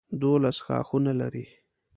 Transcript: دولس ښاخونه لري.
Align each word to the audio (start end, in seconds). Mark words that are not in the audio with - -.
دولس 0.21 0.57
ښاخونه 0.65 1.13
لري. 1.19 1.45